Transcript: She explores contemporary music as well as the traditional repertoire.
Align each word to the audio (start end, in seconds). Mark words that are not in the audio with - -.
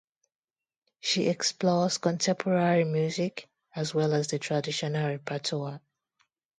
She 0.99 1.29
explores 1.29 1.99
contemporary 1.99 2.85
music 2.85 3.47
as 3.75 3.93
well 3.93 4.13
as 4.15 4.29
the 4.29 4.39
traditional 4.39 5.05
repertoire. 5.09 5.79